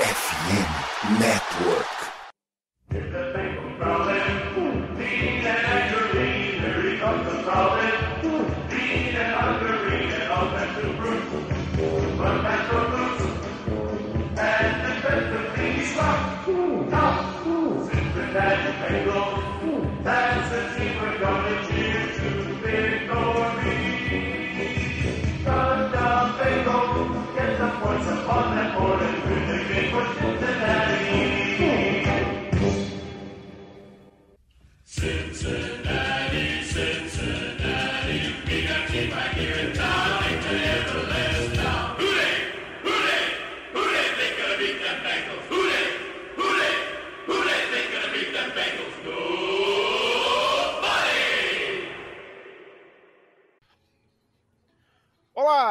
[0.00, 3.29] FM Network.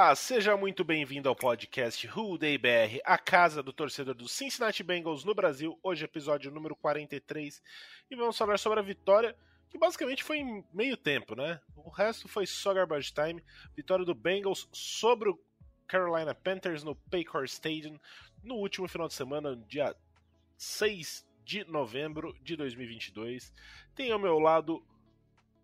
[0.10, 4.82] Olá, seja muito bem-vindo ao podcast Who Day BR, a casa do torcedor do Cincinnati
[4.82, 5.78] Bengals no Brasil.
[5.84, 7.62] Hoje, episódio número 43,
[8.10, 9.36] e vamos falar sobre a vitória,
[9.70, 11.62] que basicamente foi em meio tempo, né?
[11.76, 13.44] O resto foi só garbage time.
[13.76, 15.40] Vitória do Bengals sobre o
[15.86, 18.00] Carolina Panthers no Paycor Stadium
[18.42, 19.96] no último final de semana, dia
[20.58, 23.54] 6 de novembro de 2022.
[23.94, 24.84] Tem ao meu lado,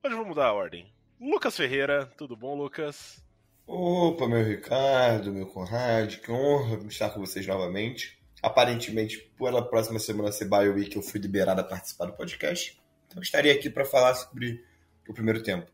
[0.03, 0.94] hoje vou mudar a ordem.
[1.19, 3.25] Lucas Ferreira, tudo bom, Lucas?
[3.67, 8.16] Opa, meu Ricardo, meu Conrad, que honra estar com vocês novamente.
[8.41, 12.80] Aparentemente, pela próxima semana ser Bio Week, eu fui liberado a participar do podcast.
[13.07, 14.63] Então, estarei aqui para falar sobre
[15.07, 15.72] o primeiro tempo,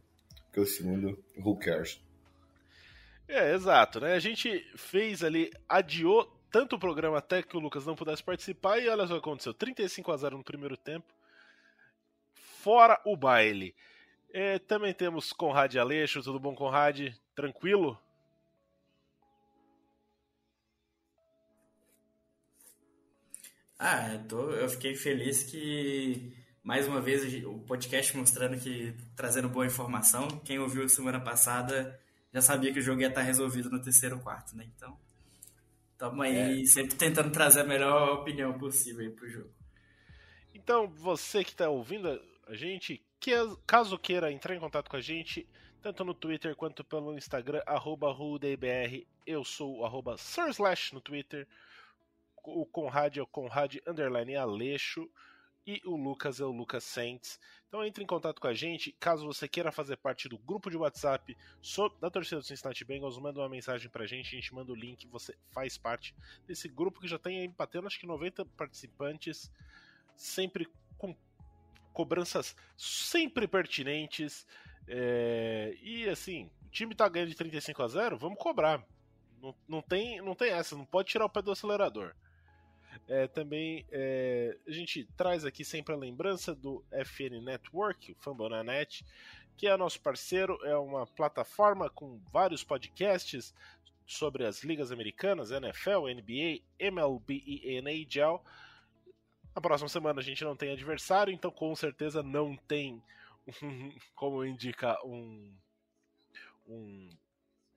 [0.54, 2.02] que é o segundo, who cares?
[3.28, 4.14] É, exato, né?
[4.14, 8.80] A gente fez ali, adiou tanto o programa até que o Lucas não pudesse participar
[8.80, 11.14] e olha só o que aconteceu: 35 a 0 no primeiro tempo,
[12.34, 13.76] fora o baile.
[14.34, 17.14] É, também temos Conrad Aleixo, tudo bom, Conrad?
[17.36, 18.00] Tranquilo?
[23.78, 29.50] Ah, eu, tô, eu fiquei feliz que mais uma vez o podcast mostrando que trazendo
[29.50, 30.28] boa informação.
[30.46, 32.00] Quem ouviu semana passada
[32.34, 34.66] já sabia que o jogo ia estar resolvido no terceiro quarto, né?
[34.76, 34.98] Então,
[35.92, 36.66] estamos aí é.
[36.66, 39.50] sempre tentando trazer a melhor opinião possível para o jogo.
[40.54, 43.32] Então, você que está ouvindo a gente, que,
[43.68, 45.48] caso queira entrar em contato com a gente,
[45.80, 51.48] tanto no Twitter quanto pelo Instagram, arroba RudeBR, eu sou arroba Surslash no Twitter,
[52.44, 55.08] o Conrad é o Conrad Underline Aleixo
[55.68, 57.40] e o Lucas é o Lucas Saints.
[57.68, 60.78] Então entre em contato com a gente, caso você queira fazer parte do grupo de
[60.78, 61.38] WhatsApp
[62.00, 65.08] da torcida do Cincinnati Bengals, manda uma mensagem pra gente, a gente manda o link,
[65.08, 66.16] você faz parte
[66.48, 69.52] desse grupo que já tem aí batendo acho que 90 participantes,
[70.16, 70.68] sempre
[71.94, 74.46] cobranças sempre pertinentes.
[74.88, 78.84] É, e assim, o time tá ganhando de 35 a 0, vamos cobrar.
[79.42, 82.14] Não, não, tem, não tem essa, não pode tirar o pé do acelerador.
[83.08, 89.06] É, também é, a gente traz aqui sempre a lembrança do FN Network, o Fambonanet,
[89.58, 93.54] que é nosso parceiro, é uma plataforma com vários podcasts
[94.06, 98.42] sobre as ligas americanas, NFL, NBA, MLB e NHL.
[99.56, 103.02] Na próxima semana a gente não tem adversário, então com certeza não tem,
[103.62, 105.54] um, como indica, um,
[106.68, 107.10] um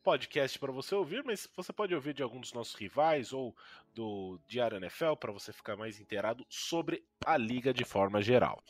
[0.03, 3.57] podcast para você ouvir, mas você pode ouvir de algum dos nossos rivais ou
[3.95, 8.63] do Diário NFL para você ficar mais inteirado sobre a liga de forma geral.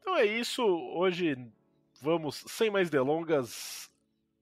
[0.00, 1.36] Então é isso, hoje
[2.00, 3.90] vamos, sem mais delongas,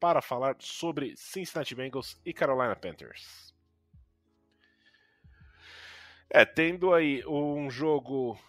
[0.01, 3.52] para falar sobre Cincinnati Bengals e Carolina Panthers.
[6.35, 8.41] É, tendo aí um jogo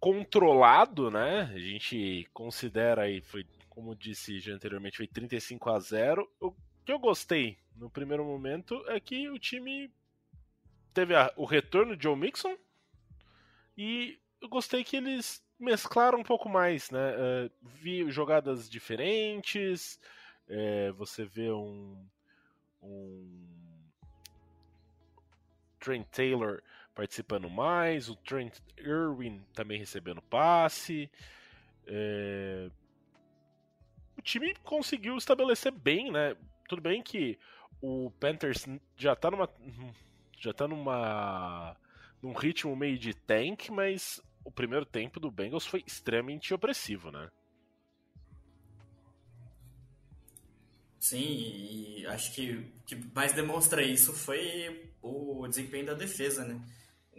[0.00, 1.42] controlado, né?
[1.54, 6.28] A gente considera aí, foi, como disse já anteriormente, foi 35 a 0.
[6.40, 6.52] O
[6.84, 9.88] que eu gostei no primeiro momento é que o time
[10.92, 12.56] teve a, o retorno de Joe Mixon
[13.78, 17.14] e eu gostei que eles mesclaram um pouco mais, né?
[17.14, 20.00] Uh, vi jogadas diferentes,
[20.48, 22.04] é, você vê um,
[22.82, 23.46] um
[25.78, 26.60] Trent Taylor
[26.96, 31.10] participando mais, o Trent Irwin também recebendo passe.
[31.86, 32.70] É...
[34.16, 36.34] O time conseguiu estabelecer bem, né?
[36.66, 37.38] Tudo bem que
[37.82, 38.66] o Panthers
[38.96, 39.48] já tá numa
[40.38, 41.76] já tá numa
[42.22, 47.30] num ritmo meio de tank, mas o primeiro tempo do Bengals foi extremamente opressivo, né?
[50.98, 56.60] Sim, e acho que o que mais demonstra isso foi o desempenho da defesa, né?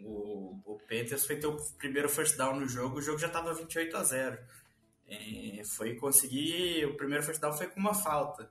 [0.04, 3.54] O, o Panthers foi ter o primeiro first down no jogo, o jogo já estava
[3.54, 4.40] 28 a 0.
[5.08, 6.86] É, foi conseguir.
[6.86, 8.50] O primeiro first down foi com uma falta.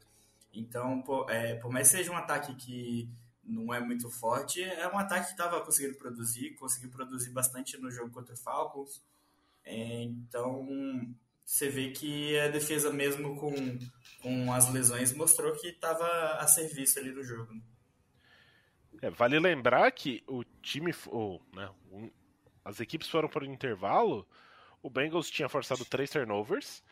[0.52, 3.10] Então, por, é, por mais que seja um ataque que
[3.44, 4.62] não é muito forte.
[4.62, 9.02] É um ataque que estava conseguindo produzir, conseguiu produzir bastante no jogo contra o Falcons.
[9.64, 10.66] É, então,
[11.44, 13.52] você vê que a defesa, mesmo com,
[14.22, 16.06] com as lesões, mostrou que estava
[16.38, 17.52] a serviço ali no jogo.
[17.52, 17.60] Né?
[19.02, 22.10] É, vale lembrar que o time, ou, né, um,
[22.64, 24.26] as equipes foram para o intervalo.
[24.82, 26.82] O Bengals tinha forçado três turnovers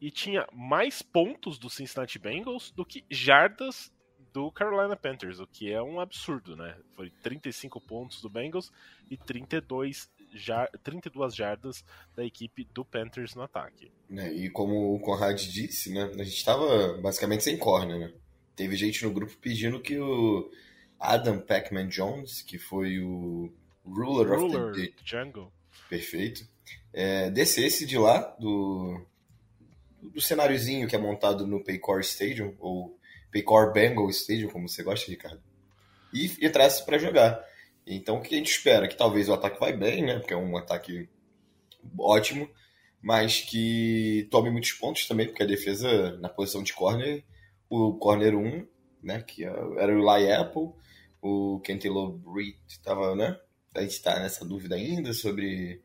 [0.00, 3.92] e tinha mais pontos do Cincinnati Bengals do que jardas
[4.32, 6.76] do Carolina Panthers, o que é um absurdo, né?
[6.94, 8.72] Foi 35 pontos do Bengals
[9.10, 11.84] e 32, jar 32 jardas
[12.14, 13.90] da equipe do Panthers no ataque.
[14.16, 16.04] É, e como o Conrad disse, né?
[16.14, 18.12] A gente estava basicamente sem corner, né?
[18.54, 20.50] Teve gente no grupo pedindo que o
[21.00, 23.50] Adam Pac-Man Jones, que foi o
[23.84, 25.50] Ruler, Ruler of the Jungle.
[25.88, 26.46] Perfeito.
[26.92, 29.00] É, descesse de lá, do,
[30.02, 32.96] do cenáriozinho que é montado no Paycor Stadium, ou
[33.32, 35.40] Paycor Bengal Stadium, como você gosta, Ricardo,
[36.12, 37.42] e, e traz para jogar.
[37.86, 38.86] Então o que a gente espera?
[38.86, 40.18] Que talvez o ataque vai bem, né?
[40.18, 41.08] Porque é um ataque
[41.98, 42.48] ótimo,
[43.00, 47.24] mas que tome muitos pontos também, porque a defesa na posição de corner,
[47.68, 48.66] o corner 1,
[49.02, 49.22] né?
[49.22, 50.70] Que era o Lai Apple,
[51.20, 53.38] o Kentelo Reed estava, né?
[53.74, 55.80] A gente está nessa dúvida ainda sobre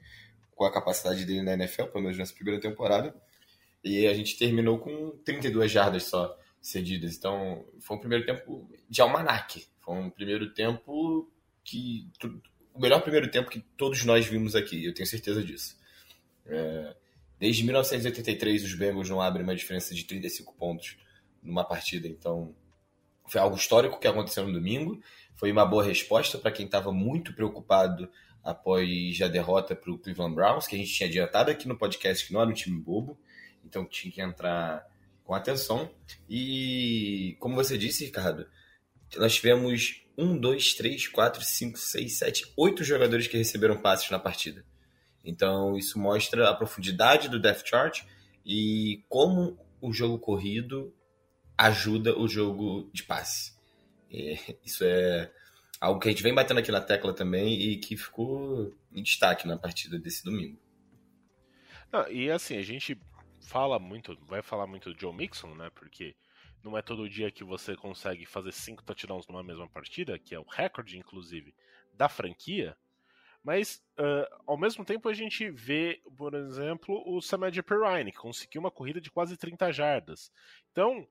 [0.55, 3.13] qual a capacidade dele na NFL, pelo menos nessa primeira temporada.
[3.83, 7.15] E a gente terminou com 32 jardas só cedidas.
[7.15, 9.67] Então, foi um primeiro tempo de almanac.
[9.81, 11.31] Foi um primeiro tempo
[11.63, 12.09] que.
[12.73, 15.77] O melhor primeiro tempo que todos nós vimos aqui, eu tenho certeza disso.
[16.45, 16.95] É,
[17.39, 20.97] desde 1983, os Bengals não abrem uma diferença de 35 pontos
[21.41, 22.07] numa partida.
[22.07, 22.53] Então,
[23.27, 24.99] foi algo histórico que aconteceu no domingo.
[25.35, 28.09] Foi uma boa resposta para quem estava muito preocupado
[28.43, 32.25] após a derrota para o Cleveland Browns, que a gente tinha adiantado aqui no podcast
[32.25, 33.17] que não era um time bobo
[33.65, 34.85] então tinha que entrar
[35.23, 35.89] com atenção.
[36.29, 38.47] E como você disse, Ricardo,
[39.17, 44.19] nós tivemos um, dois, três, quatro, cinco, seis, sete, oito jogadores que receberam passes na
[44.19, 44.63] partida.
[45.23, 48.03] Então isso mostra a profundidade do depth chart
[48.45, 50.93] e como o jogo corrido
[51.57, 53.54] ajuda o jogo de passe.
[54.09, 55.31] E isso é
[55.79, 59.47] algo que a gente vem batendo aqui na tecla também e que ficou em destaque
[59.47, 60.59] na partida desse domingo.
[61.91, 62.99] Não, e assim, a gente
[63.41, 65.69] fala muito, vai falar muito do Joe Mixon, né?
[65.73, 66.15] Porque
[66.63, 70.39] não é todo dia que você consegue fazer cinco touchdowns numa mesma partida, que é
[70.39, 71.53] o recorde, inclusive,
[71.93, 72.75] da franquia.
[73.43, 78.59] Mas, uh, ao mesmo tempo, a gente vê, por exemplo, o Samaje Perrine, que conseguiu
[78.59, 80.31] uma corrida de quase 30 jardas.
[80.71, 81.07] Então,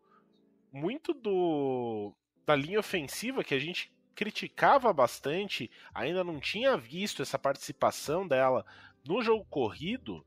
[0.72, 2.12] muito do
[2.46, 8.64] da linha ofensiva que a gente criticava bastante, ainda não tinha visto essa participação dela
[9.04, 10.24] no jogo corrido,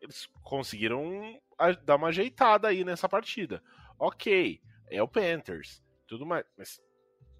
[0.00, 1.38] eles conseguiram
[1.84, 3.62] dar uma ajeitada aí nessa partida.
[3.98, 6.80] Ok, é o Panthers, tudo mais, mas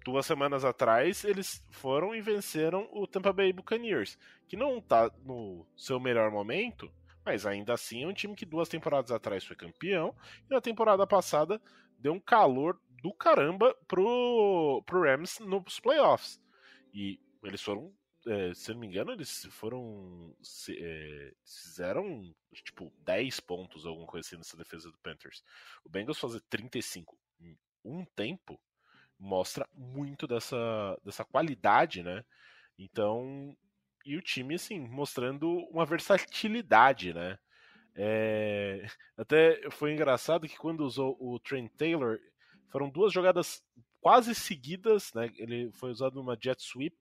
[0.05, 4.17] duas semanas atrás eles foram e venceram o Tampa Bay Buccaneers,
[4.47, 6.91] que não tá no seu melhor momento,
[7.25, 10.15] mas ainda assim é um time que duas temporadas atrás foi campeão
[10.49, 11.61] e na temporada passada
[11.97, 16.41] deu um calor do caramba pro, pro Rams nos playoffs.
[16.93, 17.93] E eles foram
[18.25, 20.33] é, se não me engano, eles foram.
[20.41, 25.43] Se, é, fizeram tipo 10 pontos, alguma coisa assim, nessa defesa do Panthers.
[25.83, 28.59] O Bengals fazer 35 em um tempo
[29.19, 32.23] mostra muito dessa, dessa qualidade, né?
[32.77, 33.55] Então.
[34.05, 37.37] E o time, assim, mostrando uma versatilidade, né?
[37.95, 38.85] É,
[39.17, 42.19] até foi engraçado que quando usou o Trent Taylor,
[42.73, 43.63] foram duas jogadas
[44.01, 45.31] quase seguidas, né?
[45.37, 46.97] Ele foi usado numa jet sweep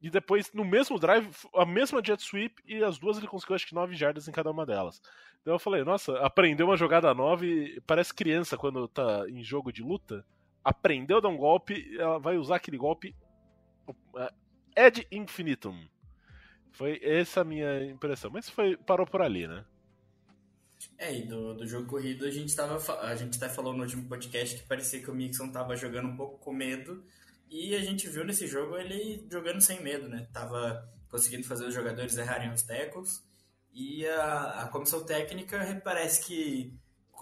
[0.00, 3.66] e depois, no mesmo drive, a mesma jet sweep e as duas ele conseguiu acho
[3.66, 5.02] que 9 jardas em cada uma delas.
[5.42, 9.70] Então eu falei, nossa, aprendeu uma jogada nova e parece criança quando tá em jogo
[9.70, 10.24] de luta.
[10.64, 13.14] Aprendeu a dar um golpe, ela vai usar aquele golpe
[14.74, 15.86] Ed infinitum.
[16.72, 18.30] Foi essa a minha impressão.
[18.30, 19.64] Mas foi parou por ali, né?
[20.98, 22.76] É, e do, do jogo corrido a gente tava.
[23.02, 26.16] A gente até falou no último podcast que parecia que o Mixon tava jogando um
[26.16, 27.04] pouco com medo
[27.48, 30.26] e a gente viu nesse jogo ele jogando sem medo, né?
[30.32, 33.22] Tava conseguindo fazer os jogadores errarem os tackles.
[33.72, 36.76] E a, a comissão técnica parece que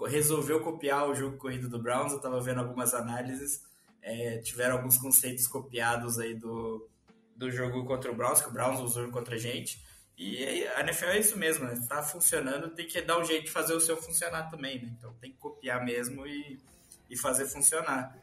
[0.07, 2.11] resolveu copiar o jogo corrido do Browns.
[2.11, 3.61] Eu tava vendo algumas análises.
[4.01, 6.89] É, tiveram alguns conceitos copiados aí do,
[7.35, 9.81] do jogo contra o Browns, que o Browns usou contra a gente.
[10.17, 11.79] E a NFL é isso mesmo, né?
[11.87, 14.91] Tá funcionando, tem que dar um jeito de fazer o seu funcionar também, né?
[14.97, 16.59] Então tem que copiar mesmo e,
[17.07, 18.17] e fazer funcionar.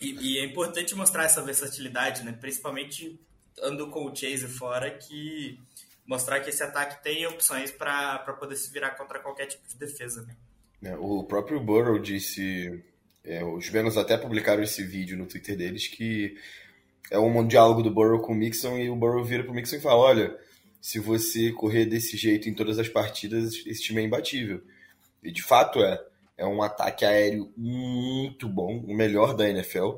[0.00, 2.32] E, e, é importante mostrar essa versatilidade, né?
[2.32, 3.20] Principalmente
[3.60, 5.58] ando com o Chase fora, que
[6.06, 10.22] mostrar que esse ataque tem opções para poder se virar contra qualquer tipo de defesa,
[10.22, 10.34] né?
[10.82, 12.82] É, o próprio Burrow disse
[13.22, 16.38] É, os Bengals até publicaram esse vídeo no Twitter deles que
[17.10, 19.80] é um diálogo do Burrow com o Mixon e o Burrow vira pro Mixon e
[19.80, 20.45] fala: olha,
[20.86, 24.62] se você correr desse jeito em todas as partidas, esse time é imbatível.
[25.20, 26.00] E de fato é.
[26.38, 29.96] É um ataque aéreo muito bom, o melhor da NFL.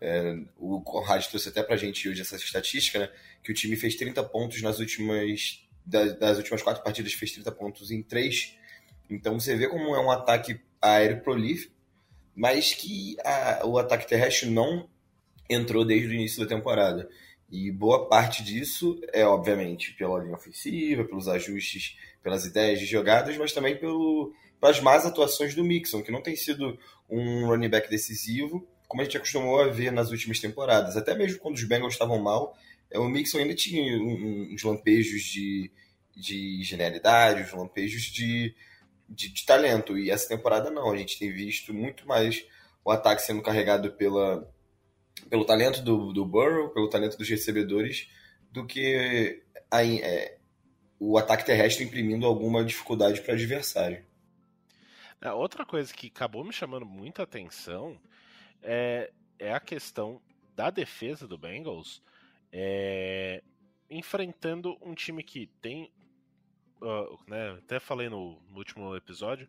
[0.00, 3.10] É, o Conrad trouxe até pra gente hoje essa estatística, né?
[3.44, 5.62] Que o time fez 30 pontos nas últimas.
[5.84, 8.56] Das, das últimas quatro partidas, fez 30 pontos em três.
[9.10, 11.74] Então você vê como é um ataque aéreo prolífico,
[12.34, 14.88] mas que a, o ataque terrestre não
[15.46, 17.06] entrou desde o início da temporada.
[17.50, 23.36] E boa parte disso é, obviamente, pela linha ofensiva, pelos ajustes, pelas ideias de jogadas,
[23.36, 26.76] mas também pelo, pelas más atuações do Mixon, que não tem sido
[27.08, 30.96] um running back decisivo, como a gente acostumou a ver nas últimas temporadas.
[30.96, 32.56] Até mesmo quando os Bengals estavam mal,
[32.90, 35.70] é, o Mixon ainda tinha uns lampejos de,
[36.16, 38.54] de genialidade, uns lampejos de,
[39.08, 39.96] de, de talento.
[39.96, 42.44] E essa temporada não, a gente tem visto muito mais
[42.84, 44.48] o ataque sendo carregado pela,
[45.28, 48.08] pelo talento do, do Burrow, pelo talento dos recebedores,
[48.50, 50.38] do que a, é,
[50.98, 54.04] o ataque terrestre imprimindo alguma dificuldade para o adversário.
[55.20, 57.98] É, outra coisa que acabou me chamando muita atenção
[58.62, 60.20] é, é a questão
[60.54, 62.02] da defesa do Bengals
[62.52, 63.42] é,
[63.90, 65.90] enfrentando um time que tem.
[66.80, 69.48] Uh, né, até falei no, no, último episódio,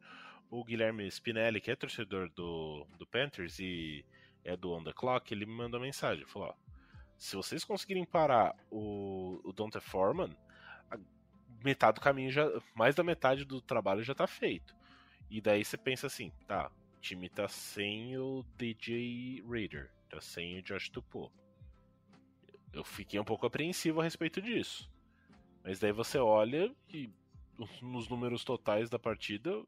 [0.50, 4.05] o Guilherme Spinelli, que é torcedor do, do Panthers e
[4.48, 6.54] é do On The Clock, ele me mandou mensagem, falou, ó,
[7.18, 10.36] se vocês conseguirem parar o, o Dante Foreman,
[11.63, 14.74] metade do caminho já, mais da metade do trabalho já tá feito.
[15.30, 20.60] E daí você pensa assim, tá, o time tá sem o DJ Raider, tá sem
[20.60, 21.30] o Josh Tupou.
[22.72, 24.89] Eu fiquei um pouco apreensivo a respeito disso.
[25.62, 27.10] Mas daí você olha e
[27.82, 29.62] nos números totais da partida,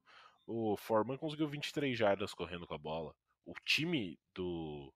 [0.47, 3.13] o Foreman conseguiu 23 jardas correndo com a bola
[3.49, 4.93] o time do,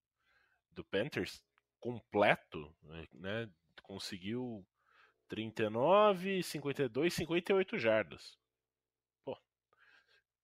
[0.72, 1.42] do Panthers
[1.80, 2.74] completo,
[3.12, 3.50] né,
[3.82, 4.66] conseguiu
[5.28, 8.38] 39, 52, 58 jardas.
[9.26, 9.36] Pô,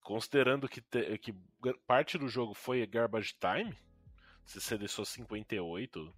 [0.02, 1.34] considerando que, te, que
[1.86, 3.78] parte do jogo foi garbage time,
[4.44, 6.16] se você deixou 58,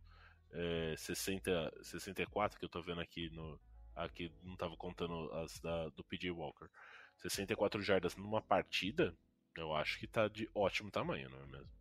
[0.53, 3.59] é, 60, 64 que eu tô vendo aqui no
[3.93, 6.69] aqui não tava contando as da, do PJ Walker.
[7.17, 9.13] 64 jardas numa partida,
[9.57, 11.80] eu acho que tá de ótimo tamanho, não é mesmo?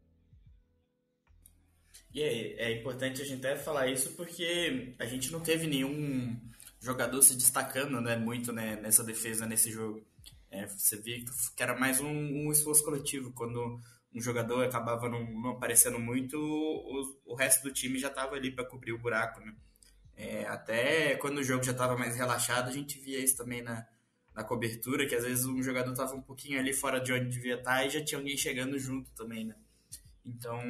[2.12, 6.36] E é, é importante a gente até falar isso porque a gente não teve nenhum
[6.80, 10.04] jogador se destacando né, muito né, nessa defesa, nesse jogo.
[10.50, 11.22] É, você via
[11.56, 13.32] que era mais um, um, esforço coletivo.
[13.32, 13.78] Quando
[14.12, 18.50] um jogador acabava não, não aparecendo muito, o, o, resto do time já estava ali
[18.50, 19.40] para cobrir o buraco.
[19.40, 19.54] Né?
[20.16, 23.86] É, até quando o jogo já estava mais relaxado, a gente via isso também na,
[24.34, 27.54] na cobertura, que às vezes um jogador estava um pouquinho ali fora de onde devia
[27.54, 29.44] estar tá e já tinha alguém chegando junto também.
[29.44, 29.54] Né?
[30.24, 30.60] Então,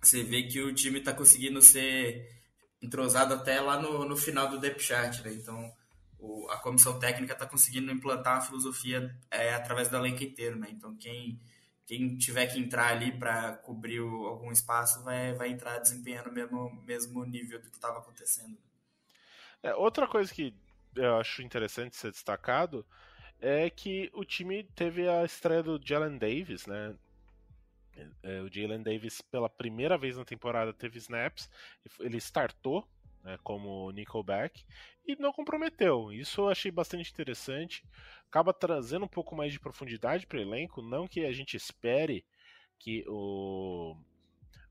[0.00, 2.38] você vê que o time está conseguindo ser
[2.80, 5.32] entrosado até lá no, no final do depth chart, né?
[5.32, 5.72] Então,
[6.18, 10.68] o, a comissão técnica está conseguindo implantar uma filosofia é, através do elenco inteiro, né?
[10.70, 11.40] Então, quem,
[11.86, 16.32] quem tiver que entrar ali para cobrir o, algum espaço vai, vai entrar desempenhando o
[16.32, 18.56] mesmo, mesmo nível do que estava acontecendo.
[19.62, 20.54] É, outra coisa que
[20.94, 22.86] eu acho interessante ser destacado
[23.40, 26.94] é que o time teve a estreia do Jalen Davis, né?
[28.22, 31.50] É, o Jalen Davis, pela primeira vez na temporada, teve snaps.
[32.00, 32.86] Ele startou
[33.22, 34.64] né, como nickelback
[35.06, 36.12] e não comprometeu.
[36.12, 37.84] Isso eu achei bastante interessante.
[38.28, 40.82] Acaba trazendo um pouco mais de profundidade para o elenco.
[40.82, 42.24] Não que a gente espere
[42.78, 43.96] que o,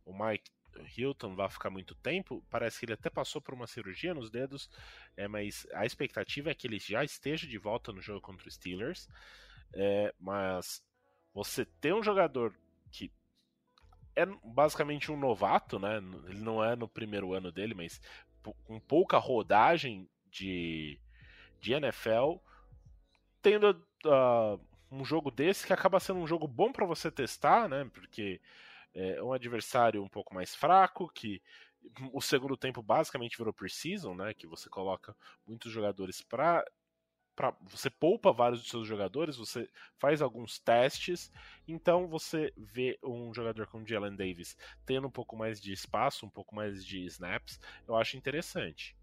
[0.05, 0.49] o Mike
[0.95, 2.43] Hilton vá ficar muito tempo.
[2.49, 4.69] Parece que ele até passou por uma cirurgia nos dedos,
[5.15, 8.53] é, mas a expectativa é que ele já esteja de volta no jogo contra os
[8.53, 9.07] Steelers.
[9.73, 10.83] É, mas
[11.33, 12.55] você ter um jogador
[14.17, 15.97] é basicamente um novato, né?
[16.27, 18.01] Ele não é no primeiro ano dele, mas
[18.65, 20.99] com pouca rodagem de,
[21.61, 22.37] de NFL,
[23.43, 23.71] tendo
[24.05, 24.59] uh,
[24.91, 27.87] um jogo desse que acaba sendo um jogo bom para você testar, né?
[27.93, 28.41] Porque
[28.95, 31.39] é um adversário um pouco mais fraco, que
[32.11, 34.33] o segundo tempo basicamente virou pre-season, né?
[34.33, 36.65] Que você coloca muitos jogadores para
[37.37, 41.31] pra, você poupa vários dos seus jogadores, você faz alguns testes,
[41.67, 46.29] então você vê um jogador como Jalen Davis tendo um pouco mais de espaço, um
[46.29, 48.97] pouco mais de snaps, eu acho interessante.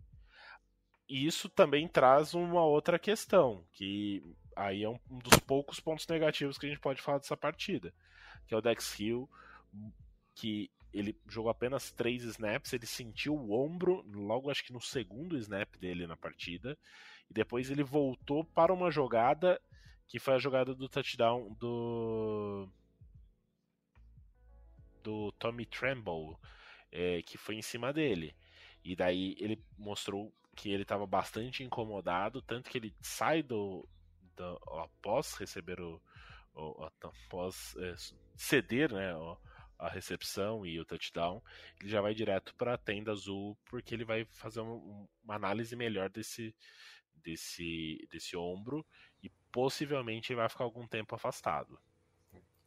[1.08, 4.20] E isso também traz uma outra questão, que
[4.56, 7.94] aí é um dos poucos pontos negativos que a gente pode falar dessa partida,
[8.48, 9.30] que é o Dex Hill,
[10.34, 15.36] que ele jogou apenas três snaps, ele sentiu o ombro logo acho que no segundo
[15.36, 16.76] snap dele na partida,
[17.30, 19.60] e depois ele voltou para uma jogada
[20.06, 22.68] que foi a jogada do touchdown do.
[25.02, 26.36] do Tommy Tremble,
[26.92, 28.34] é, que foi em cima dele.
[28.84, 33.88] E daí ele mostrou que ele estava bastante incomodado, tanto que ele sai do,
[34.36, 36.00] do após receber o,
[36.54, 37.94] o após é,
[38.36, 39.36] ceder, né, o,
[39.78, 41.42] a recepção e o touchdown,
[41.80, 45.74] ele já vai direto para a tenda azul porque ele vai fazer um, uma análise
[45.74, 46.54] melhor desse
[47.23, 48.85] desse desse ombro
[49.23, 51.78] e possivelmente vai ficar algum tempo afastado.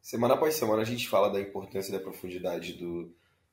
[0.00, 3.04] Semana após semana a gente fala da importância da profundidade do,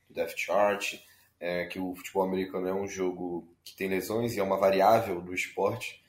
[0.08, 0.96] do depth chart,
[1.40, 5.22] é, que o futebol americano é um jogo que tem lesões e é uma variável
[5.22, 6.02] do esporte.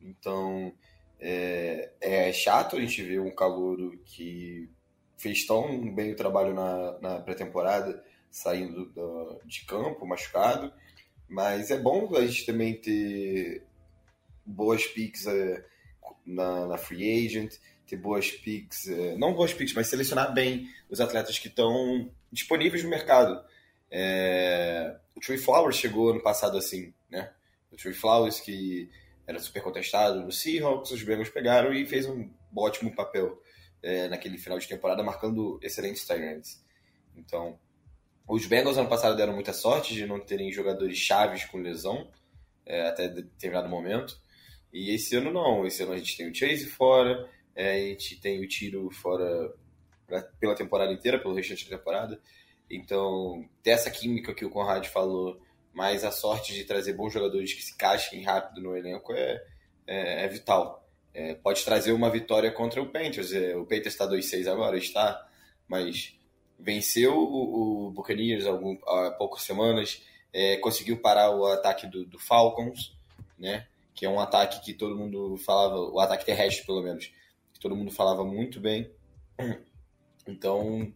[0.00, 0.74] Então
[1.20, 4.68] é, é chato a gente ver um calouro que
[5.16, 10.72] fez tão bem o trabalho na, na pré-temporada, saindo do, de campo, machucado.
[11.28, 13.64] Mas é bom a gente também ter
[14.44, 15.64] boas picks é,
[16.26, 17.54] na, na free agent,
[17.86, 22.82] ter boas picks, é, não boas picks, mas selecionar bem os atletas que estão disponíveis
[22.82, 23.42] no mercado.
[23.90, 27.30] É, o Trey Flowers chegou ano passado assim, né?
[27.70, 28.90] O Trey Flowers que
[29.26, 33.40] era super contestado no Seahawks, os Bengals pegaram e fez um ótimo papel
[34.08, 36.60] naquele final de temporada, marcando excelentes tight
[37.16, 37.58] Então,
[38.28, 42.08] os Bengals ano passado deram muita sorte de não terem jogadores chaves com lesão
[42.64, 44.18] é, até determinado momento.
[44.72, 45.66] E esse ano não.
[45.66, 49.52] Esse ano a gente tem o Chase fora, é, a gente tem o Tiro fora
[50.38, 52.20] pela temporada inteira, pelo restante da temporada.
[52.70, 55.40] Então, ter essa química que o Conrad falou,
[55.72, 59.42] mais a sorte de trazer bons jogadores que se encaixem rápido no elenco é,
[59.86, 60.86] é, é vital.
[61.14, 63.32] É, pode trazer uma vitória contra o Panthers.
[63.32, 65.28] É, o Panthers está 2-6 agora, está,
[65.68, 66.14] mas
[66.58, 70.02] venceu o, o Buccaneers algum, há poucas semanas,
[70.32, 72.96] é, conseguiu parar o ataque do, do, Falcons,
[73.38, 73.66] né?
[73.94, 77.12] Que é um ataque que todo mundo falava, o ataque terrestre pelo menos,
[77.52, 78.90] que todo mundo falava muito bem.
[80.24, 80.92] Então,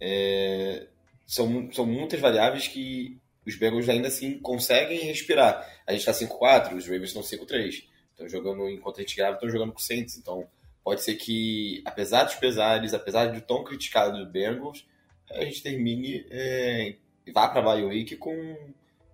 [0.00, 0.86] é,
[1.26, 5.68] são, são muitas variáveis que os Bengals ainda assim conseguem respirar.
[5.86, 7.84] A gente está 5-4, os Ravens estão 5-3.
[8.10, 10.16] Estão jogando, enquanto a gente grava, estão jogando com Saints.
[10.16, 10.48] Então,
[10.82, 14.86] pode ser que, apesar dos pesares, apesar de tão criticado do Bengals,
[15.30, 16.96] a gente termine é,
[17.32, 18.56] vá para a bye week com,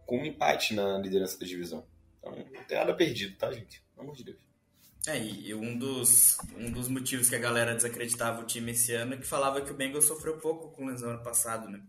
[0.06, 1.84] com um empate na liderança da divisão.
[2.20, 3.82] Então, não tem nada perdido, tá, gente?
[3.94, 4.38] Pelo amor de Deus.
[5.06, 9.14] É, e um dos, um dos motivos que a galera desacreditava o time esse ano
[9.14, 11.80] é que falava que o Bengals sofreu pouco com lesão ano passado, né?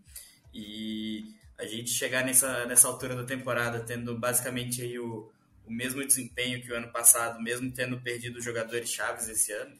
[0.52, 5.30] E a gente chegar nessa, nessa altura da temporada tendo basicamente aí o,
[5.66, 9.78] o mesmo desempenho que o ano passado, mesmo tendo perdido jogadores chaves esse ano,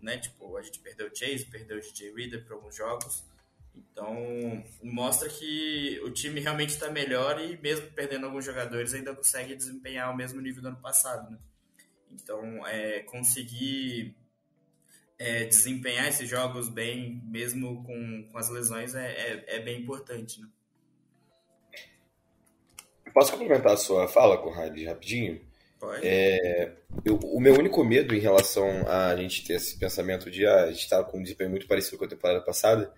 [0.00, 0.18] né?
[0.18, 3.24] Tipo, a gente perdeu o Chase, perdeu o DJ Reader para alguns jogos.
[3.74, 9.54] Então, mostra que o time realmente está melhor e mesmo perdendo alguns jogadores ainda consegue
[9.54, 11.38] desempenhar o mesmo nível do ano passado, né?
[12.10, 14.14] Então, é, conseguir
[15.18, 20.40] é, desempenhar esses jogos bem, mesmo com, com as lesões, é, é, é bem importante,
[20.40, 20.48] né?
[23.12, 25.40] Posso complementar a sua fala, Conrad, rapidinho?
[25.78, 26.06] Pode.
[26.06, 30.64] É, eu, o meu único medo em relação a gente ter esse pensamento de ah,
[30.64, 32.92] a gente estar tá com um desempenho muito parecido com a temporada passada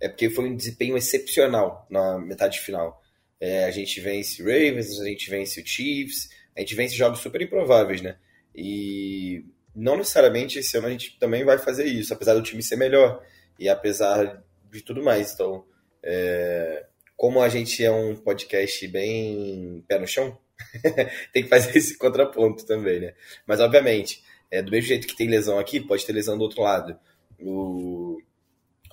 [0.00, 3.02] é porque foi um desempenho excepcional na metade final.
[3.40, 7.40] É, a gente vence Ravens, a gente vence o Chiefs, a gente vence jogos super
[7.42, 8.16] improváveis, né?
[8.54, 12.76] E não necessariamente esse ano a gente também vai fazer isso, apesar do time ser
[12.76, 13.22] melhor
[13.58, 15.32] e apesar de tudo mais.
[15.32, 15.64] Então,
[16.02, 20.38] é, como a gente é um podcast bem pé no chão,
[21.32, 23.14] tem que fazer esse contraponto também, né?
[23.46, 26.62] Mas, obviamente, é, do mesmo jeito que tem lesão aqui, pode ter lesão do outro
[26.62, 26.98] lado.
[27.38, 28.18] O,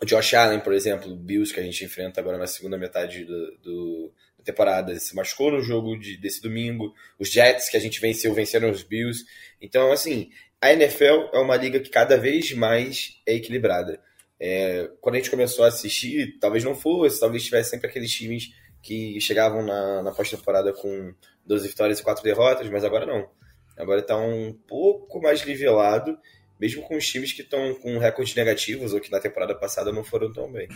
[0.01, 3.25] o Josh Allen, por exemplo, o Bills que a gente enfrenta agora na segunda metade
[3.25, 6.93] do, do da temporada, se machucou no jogo de, desse domingo.
[7.17, 9.23] Os Jets que a gente venceu, venceram os Bills.
[9.61, 10.29] Então, assim,
[10.61, 13.99] a NFL é uma liga que cada vez mais é equilibrada.
[14.39, 18.49] É, quando a gente começou a assistir, talvez não fosse, talvez tivesse sempre aqueles times
[18.81, 21.13] que chegavam na, na pós-temporada com
[21.45, 23.29] 12 vitórias e 4 derrotas, mas agora não.
[23.77, 26.17] Agora está um pouco mais nivelado,
[26.59, 30.03] mesmo com os times que estão com recordes negativos ou que na temporada passada não
[30.03, 30.67] foram tão bem.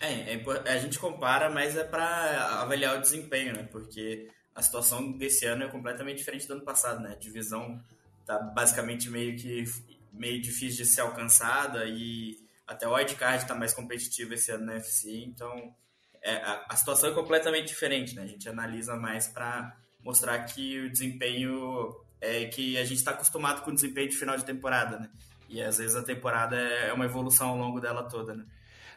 [0.00, 3.68] É, é a gente compara, mas é para avaliar o desempenho, né?
[3.70, 7.12] Porque a situação desse ano é completamente diferente do ano passado, né?
[7.12, 7.82] A divisão
[8.26, 9.64] tá basicamente meio que
[10.12, 14.74] meio difícil de ser alcançada e até o wildcard está mais competitivo esse ano na
[14.74, 15.74] UFC, então
[16.22, 18.22] é, a, a, situação é completamente diferente, né?
[18.22, 23.62] A gente analisa mais para mostrar que o desempenho é que a gente está acostumado
[23.62, 25.10] com o desempenho de final de temporada, né?
[25.48, 28.46] E às vezes a temporada é uma evolução ao longo dela toda, né?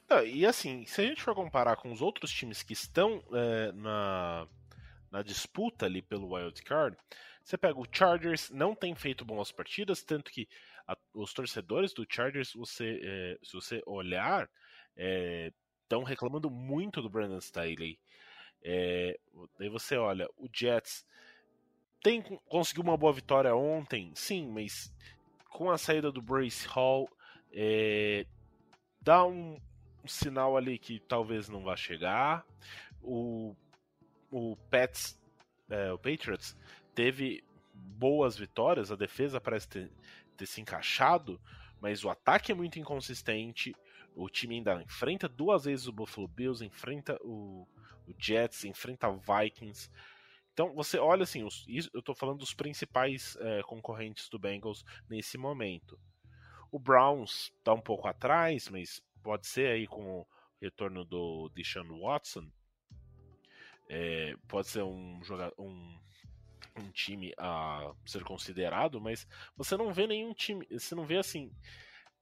[0.08, 3.72] Não, e assim, se a gente for comparar com os outros times que estão é,
[3.72, 4.48] na,
[5.12, 6.96] na disputa ali pelo wild card,
[7.44, 10.48] você pega o Chargers, não tem feito boas partidas, tanto que
[10.88, 14.48] a, os torcedores do Chargers, você, é, se você olhar,
[14.96, 18.00] é, estão reclamando muito do Brandon Staley.
[18.64, 19.18] É,
[19.58, 21.04] daí você olha, o Jets
[22.06, 24.94] tem conseguiu uma boa vitória ontem, sim, mas
[25.50, 27.10] com a saída do Brace Hall,
[27.52, 28.28] é,
[29.02, 29.60] dá um,
[30.06, 32.46] sinal ali que talvez não vá chegar.
[33.02, 33.56] O,
[34.30, 35.20] o Pets,
[35.68, 36.56] é, o Patriots,
[36.94, 39.92] teve boas vitórias, a defesa parece ter,
[40.38, 41.42] ter se encaixado,
[41.82, 43.76] mas o ataque é muito inconsistente.
[44.16, 47.68] O time ainda enfrenta duas vezes o Buffalo Bills, enfrenta o,
[48.08, 49.90] o Jets, enfrenta Vikings.
[50.56, 55.38] Então você olha assim, os, eu estou falando dos principais é, concorrentes do Bengals nesse
[55.38, 56.00] momento.
[56.72, 60.28] O Browns está um pouco atrás, mas pode ser aí com o
[60.62, 62.50] retorno do Deshaun Watson.
[63.90, 65.20] É, pode ser um,
[65.60, 66.00] um,
[66.78, 71.52] um time a ser considerado, mas você não vê nenhum time, você não vê assim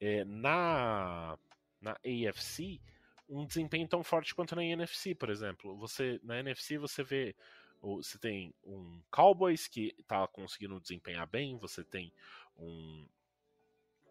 [0.01, 1.37] é, na
[1.79, 2.81] na AFC
[3.29, 5.77] um desempenho tão forte quanto na NFC, por exemplo.
[5.77, 7.35] Você na NFC você vê
[7.83, 12.11] você tem um Cowboys que está conseguindo desempenhar bem, você tem
[12.57, 13.05] um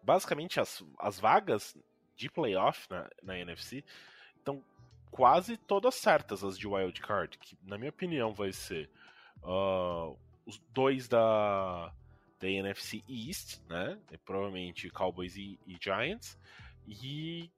[0.03, 1.75] basicamente as, as vagas
[2.15, 3.83] de playoff na, na NFC
[4.37, 4.63] estão
[5.09, 8.89] quase todas certas as de wild card, que na minha opinião vai ser
[9.41, 11.91] uh, os dois da
[12.39, 13.97] da NFC East, né?
[14.11, 16.37] É provavelmente Cowboys e, e Giants
[16.85, 17.49] e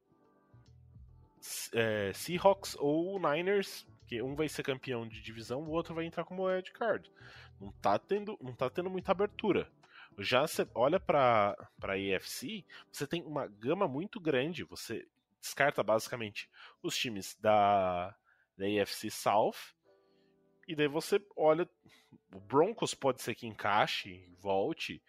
[1.74, 6.24] é, Seahawks ou Niners, que um vai ser campeão de divisão, o outro vai entrar
[6.24, 7.12] como wild card.
[7.60, 9.72] Não tá tendo, não tá tendo muita abertura.
[10.20, 14.64] Já você olha para a EFC, você tem uma gama muito grande.
[14.64, 15.08] Você
[15.42, 16.50] descarta basicamente
[16.82, 18.16] os times da,
[18.58, 19.76] da EFC South.
[20.68, 21.70] E daí você olha.
[22.34, 25.02] O Broncos pode ser que encaixe, volte.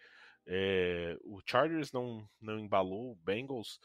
[0.45, 3.11] É, o Chargers não, não embalou.
[3.11, 3.79] O Bengals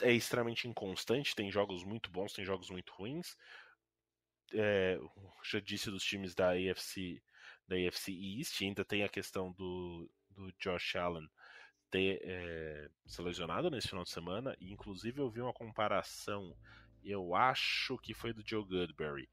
[0.00, 1.34] é extremamente inconstante.
[1.34, 3.36] Tem jogos muito bons, tem jogos muito ruins.
[4.52, 4.98] É,
[5.44, 7.22] já disse dos times da AFC,
[7.66, 8.60] da AFC East.
[8.62, 11.28] Ainda tem a questão do, do Josh Allen
[11.90, 16.54] ter é, se lesionado nesse final de semana, e inclusive eu vi uma comparação,
[17.04, 19.28] eu acho que foi do Joe Goodberry,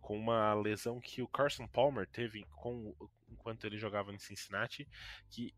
[0.00, 2.94] com uma lesão que o Carson Palmer teve com,
[3.28, 4.88] enquanto ele jogava em Cincinnati,
[5.30, 5.54] que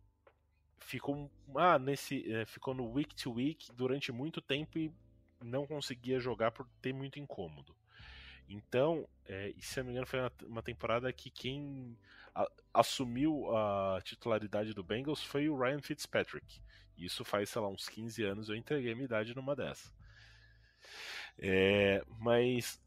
[0.79, 4.93] ficou ah, nesse é, ficou no week to week durante muito tempo e
[5.41, 7.75] não conseguia jogar por ter muito incômodo.
[8.49, 11.97] Então, é, se não me engano, foi uma temporada que quem
[12.35, 16.61] a, assumiu a titularidade do Bengals foi o Ryan Fitzpatrick.
[16.97, 19.93] Isso faz, sei lá, uns 15 anos eu entreguei a minha idade numa dessa.
[21.39, 22.81] É, mas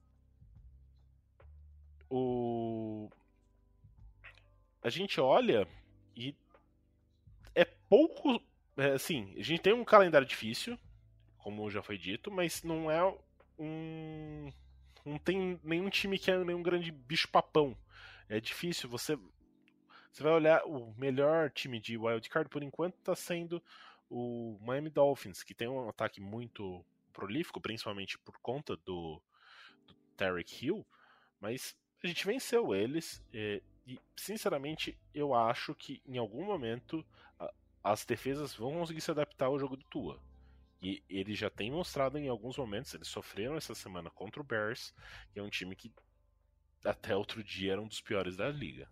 [2.10, 3.10] o
[4.84, 5.68] a gente olha
[6.16, 6.36] e
[7.56, 8.40] é pouco,
[8.78, 10.78] é, assim, a gente tem um calendário difícil,
[11.40, 13.04] como já foi dito, mas não é
[13.58, 14.52] um
[15.06, 17.78] não tem nenhum time que é nenhum grande bicho papão.
[18.28, 18.90] É difícil.
[18.90, 19.18] Você,
[20.12, 23.62] você vai olhar o melhor time de wildcard por enquanto está sendo
[24.10, 29.22] o Miami Dolphins, que tem um ataque muito prolífico, principalmente por conta do,
[29.88, 30.86] do Tarek Hill,
[31.40, 37.06] mas a gente venceu eles e, e, sinceramente eu acho que em algum momento
[37.84, 40.20] as defesas vão conseguir se adaptar ao jogo do Tua.
[40.82, 44.94] E ele já tem mostrado em alguns momentos, eles sofreram essa semana contra o Bears,
[45.32, 45.92] que é um time que
[46.84, 48.88] até outro dia era um dos piores da liga.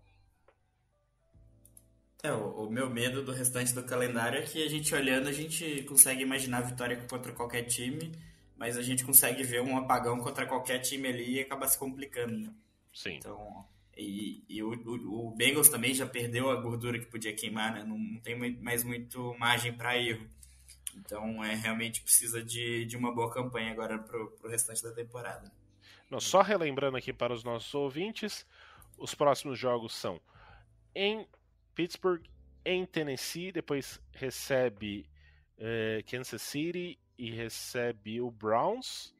[2.24, 5.34] É, o, o, meu medo do restante do calendário é que a gente olhando, a
[5.34, 8.14] gente consegue imaginar a vitória contra qualquer time,
[8.56, 12.38] mas a gente consegue ver um apagão contra qualquer time ali e acaba se complicando,
[12.38, 12.54] né?
[12.94, 13.18] Sim.
[13.18, 13.68] Então,
[13.98, 17.84] e, e o, o, o, Bengals também já perdeu a gordura que podia queimar, né?
[17.84, 20.26] Não, não tem mais muito margem para erro.
[20.98, 25.52] Então, é, realmente precisa de, de uma boa campanha agora para o restante da temporada.
[26.10, 28.46] Não, só relembrando aqui para os nossos ouvintes,
[28.98, 30.22] os próximos jogos são
[30.96, 31.28] em
[31.74, 32.24] Pittsburgh,
[32.66, 35.10] em Tennessee, depois recebe
[35.58, 39.16] é, Kansas City e recebe o Browns.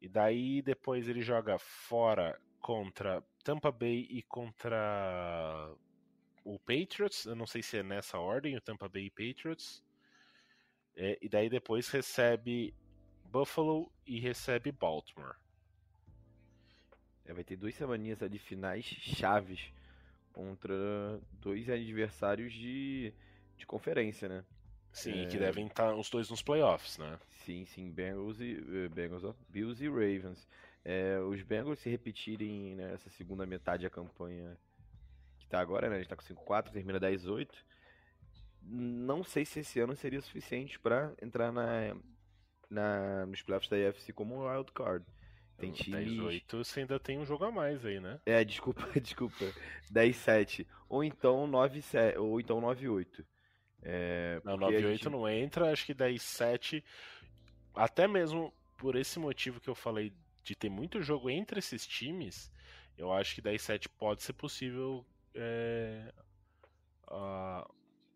[0.00, 5.74] E daí depois ele joga fora contra Tampa Bay e contra
[6.44, 7.26] o Patriots.
[7.26, 9.82] Eu não sei se é nessa ordem, o Tampa Bay e Patriots.
[10.96, 12.74] É, e daí depois recebe
[13.24, 15.36] Buffalo e recebe Baltimore.
[17.24, 19.72] É, vai ter duas semaninhas ali finais chaves
[20.32, 20.74] contra
[21.32, 23.12] dois adversários de,
[23.56, 24.44] de conferência, né?
[24.92, 25.26] Sim, é...
[25.26, 27.18] que devem estar os dois nos playoffs, né?
[27.44, 30.46] Sim, sim, Bengals e uh, Bengals, Bills e Ravens.
[30.84, 34.56] É, os Bengals se repetirem nessa né, segunda metade da campanha
[35.38, 35.96] que está agora, né?
[35.96, 37.48] A gente está com 5-4, termina 10-8
[38.62, 41.96] não sei se esse ano seria suficiente para entrar na,
[42.68, 45.04] na, nos playoffs da AFC como wild card.
[45.58, 46.08] Tem times...
[46.08, 48.18] 10-8 você ainda tem um jogo a mais aí, né?
[48.24, 49.44] É, desculpa, desculpa.
[49.92, 50.66] 10-7.
[50.88, 53.24] Ou então 9-7, ou então 9-8.
[53.82, 56.82] É, Não, porque a 9-8 gente- não entra, acho que 10-7.
[57.74, 62.50] Até mesmo por esse motivo que eu falei de ter muito jogo entre esses times,
[62.96, 66.12] eu acho que 10-7 pode ser possível é,
[67.06, 67.68] a-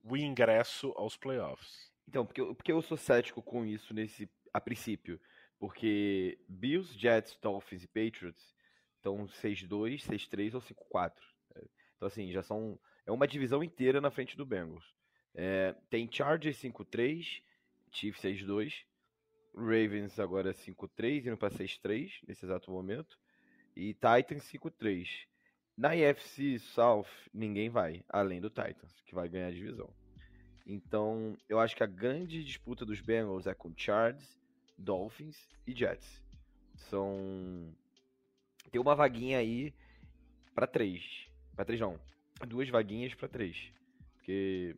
[0.04, 1.90] o ingresso aos playoffs.
[2.06, 5.18] Então, porque, eu- porque eu sou cético com isso nesse a princípio.
[5.58, 8.54] Porque Bills, Jets, Dolphins e Patriots
[8.96, 11.24] estão 6-2, 6-3 ou 5-4.
[11.56, 11.64] É,
[11.96, 12.78] Então, assim, já são.
[13.06, 14.84] É uma divisão inteira na frente do Bengals.
[15.34, 17.42] É, tem Chargers 5-3,
[17.90, 18.84] Chiefs 6-2,
[19.54, 23.18] Ravens agora 5-3, indo para 6-3 nesse exato momento.
[23.76, 25.26] E Titans 5-3.
[25.76, 29.90] Na AFC South, ninguém vai, além do Titans, que vai ganhar a divisão.
[30.66, 34.40] Então, eu acho que a grande disputa dos Bengals é com Chargers,
[34.78, 36.22] Dolphins e Jets.
[36.76, 37.74] São.
[38.70, 39.74] Tem uma vaguinha aí
[40.54, 41.28] pra três.
[41.54, 41.98] Pra três não.
[42.46, 43.72] Duas vaguinhas pra três.
[44.16, 44.76] Porque,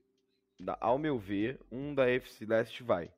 [0.81, 3.11] ao meu ver, um da FC Leste vai.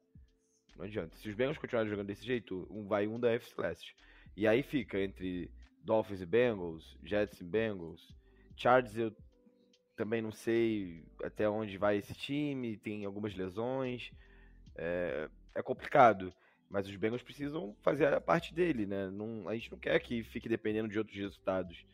[0.77, 1.17] Não adianta.
[1.17, 3.97] Se os Bengals continuarem jogando desse jeito, um vai um da FC Leste.
[4.37, 5.51] E aí fica entre
[5.83, 8.15] Dolphins e Bengals, Jets e Bengals.
[8.57, 9.15] Chargers eu
[9.97, 14.13] também não sei até onde vai esse time, tem algumas lesões.
[14.77, 16.33] É, é complicado.
[16.71, 19.11] Mas os Bengals precisam fazer a parte dele, né?
[19.11, 21.85] Não, a gente não quer que fique dependendo de outros resultados.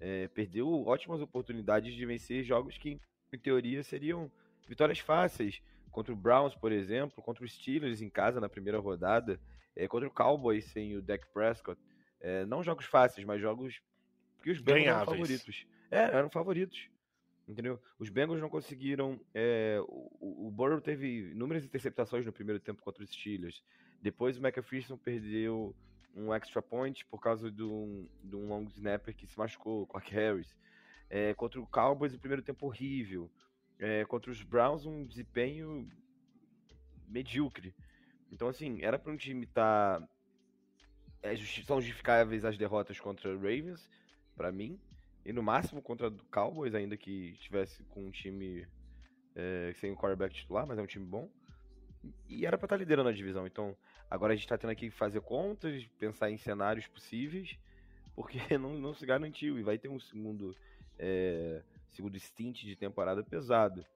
[0.00, 2.98] É, perdeu ótimas oportunidades de vencer jogos que,
[3.32, 4.30] em teoria, seriam
[4.66, 5.60] vitórias fáceis.
[5.90, 9.38] Contra o Browns, por exemplo, contra os Steelers em casa na primeira rodada,
[9.76, 11.80] é, contra o Cowboys sem o Dak Prescott.
[12.22, 13.82] É, não jogos fáceis, mas jogos
[14.42, 15.66] que os Bengals eram favoritos.
[15.90, 16.88] É, eram favoritos.
[17.46, 17.78] Entendeu?
[17.98, 19.20] Os Bengals não conseguiram.
[19.34, 23.62] é, o, o Burrow teve inúmeras interceptações no primeiro tempo contra os Steelers.
[24.00, 25.74] Depois o McPherson perdeu
[26.14, 30.12] um extra point por causa de um, de um long snapper que se machucou, Clark
[30.12, 30.56] Harris.
[31.10, 33.30] É, contra o Cowboys, o primeiro tempo horrível.
[33.78, 35.90] É, contra os Browns, um desempenho
[37.08, 37.74] medíocre.
[38.30, 40.00] Então, assim, era para um time estar.
[41.22, 43.88] É, são justificáveis as derrotas contra o Ravens,
[44.36, 44.78] para mim.
[45.24, 48.66] E no máximo contra o Cowboys, ainda que estivesse com um time
[49.36, 51.30] é, sem o quarterback titular, mas é um time bom.
[52.28, 53.46] E era pra estar liderando a divisão.
[53.46, 53.76] Então,
[54.10, 57.56] agora a gente tá tendo aqui que fazer contas, pensar em cenários possíveis,
[58.16, 59.58] porque não, não se garantiu.
[59.58, 60.56] E vai ter um segundo,
[60.98, 63.86] é, segundo stint de temporada pesado.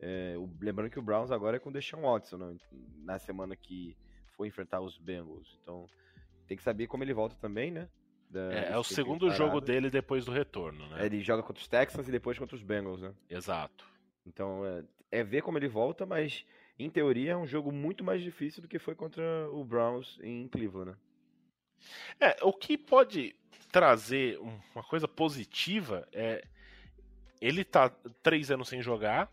[0.00, 2.56] É, o- lembrando que o Browns agora é com o Deshaun Watson, né,
[3.04, 3.94] na semana que
[4.36, 5.58] for enfrentar os Bengals.
[5.62, 5.86] Então,
[6.52, 7.88] tem que saber como ele volta também, né?
[8.28, 11.02] da- É, é o segundo jogo dele depois do retorno, né?
[11.02, 13.12] É, Ele joga contra os Texans e depois contra os Bengals, né?
[13.28, 13.86] Exato.
[14.26, 16.44] Então, é, é ver como ele volta, mas
[16.78, 20.46] em teoria é um jogo muito mais difícil do que foi contra o Browns em
[20.48, 20.96] Cleveland, né?
[22.20, 23.34] É, o que pode
[23.70, 26.44] trazer um- uma coisa positiva é
[27.40, 27.90] ele tá
[28.22, 29.30] três anos sem jogar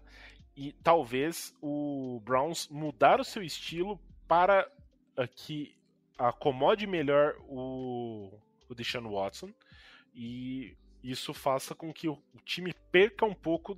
[0.55, 4.69] e talvez o Browns mudar o seu estilo para
[5.36, 5.75] que
[6.19, 9.53] acomode melhor o, o Deshaun Watson
[10.13, 13.75] e isso faça com que o, o time perca um pouco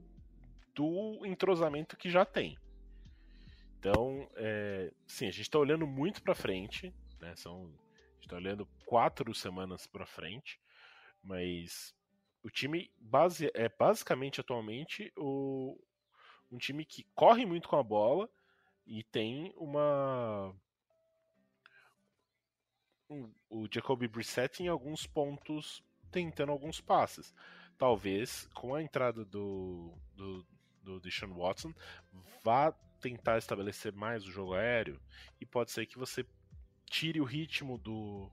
[0.73, 2.58] do entrosamento que já tem.
[3.77, 7.36] Então, é, sim, a gente está olhando muito para frente, né?
[7.36, 10.60] São a gente tá olhando quatro semanas pra frente,
[11.23, 11.93] mas
[12.43, 15.80] o time base, é basicamente atualmente o,
[16.51, 18.30] um time que corre muito com a bola
[18.86, 20.56] e tem uma um-
[23.50, 27.34] o Jacoby Brissett em alguns pontos tentando alguns passes.
[27.78, 30.45] Talvez com a entrada do do,
[30.84, 31.74] do Deshaun Watson
[32.43, 35.00] vá tentar estabelecer mais o jogo aéreo
[35.39, 36.26] e pode ser que você
[36.86, 38.30] tire o ritmo do,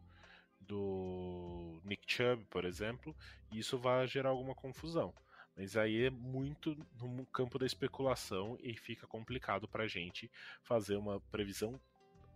[0.60, 3.16] do Nick Chubb, por exemplo,
[3.50, 5.14] e isso vai gerar alguma confusão.
[5.56, 10.30] Mas aí é muito no campo da especulação e fica complicado pra gente
[10.62, 11.80] fazer uma previsão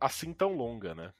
[0.00, 1.12] assim tão longa, né?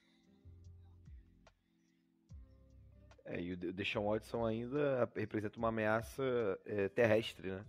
[3.24, 6.22] É, e o De- Deshaun Watson ainda representa uma ameaça
[6.64, 7.64] é, terrestre, né?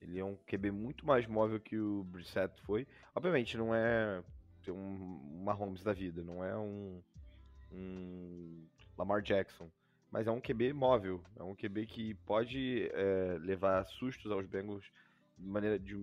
[0.00, 2.86] Ele é um QB muito mais móvel que o Brissett foi.
[3.14, 4.22] Obviamente, não é
[4.68, 7.02] um Mahomes da vida, não é um,
[7.72, 8.66] um
[8.98, 9.70] Lamar Jackson.
[10.10, 14.84] Mas é um QB móvel, é um QB que pode é, levar sustos aos Bengals
[15.38, 15.94] de maneira de,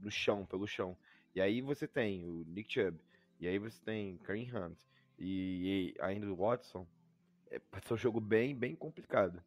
[0.00, 0.96] no chão, pelo chão.
[1.34, 2.98] E aí você tem o Nick Chubb,
[3.38, 4.78] e aí você tem Kareem Hunt,
[5.18, 6.86] e, e ainda o Watson.
[7.50, 7.60] É,
[7.92, 9.42] um jogo bem, bem complicado.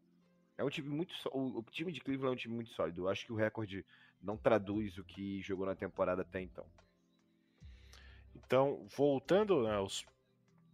[0.58, 3.02] É um time muito o time de Cleveland é um time muito sólido.
[3.02, 3.86] Eu acho que o recorde
[4.22, 6.66] não traduz o que jogou na temporada até então.
[8.36, 10.06] Então, voltando né, aos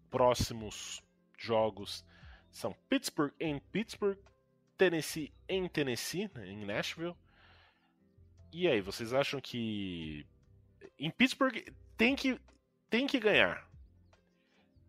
[0.10, 1.02] próximos
[1.38, 2.06] jogos
[2.50, 4.18] são Pittsburgh em Pittsburgh,
[4.78, 7.16] Tennessee em Tennessee, né, em Nashville.
[8.52, 10.26] E aí, vocês acham que
[10.98, 11.58] em Pittsburgh
[11.96, 12.40] tem que
[12.90, 13.67] tem que ganhar?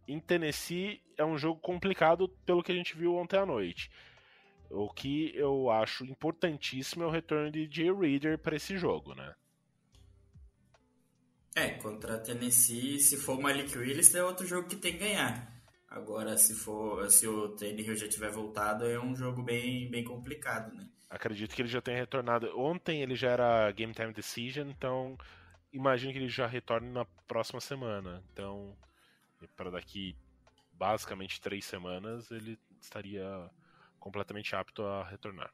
[0.08, 3.90] Em Tennessee é um jogo complicado pelo que a gente viu ontem à noite.
[4.70, 9.34] O que eu acho importantíssimo é o retorno de Jay Reader para esse jogo, né?
[11.54, 15.58] É, contra Tennessee, se for o Malik Willis, é outro jogo que tem que ganhar.
[15.88, 20.74] Agora, se for se o Tannehill já tiver voltado, é um jogo bem, bem complicado,
[20.74, 20.86] né?
[21.08, 22.58] Acredito que ele já tenha retornado.
[22.58, 25.16] Ontem ele já era Game Time Decision, então
[25.72, 28.22] imagino que ele já retorne na próxima semana.
[28.32, 28.76] Então,
[29.56, 30.16] para daqui
[30.72, 33.50] basicamente três semanas, ele estaria
[33.98, 35.52] completamente apto a retornar.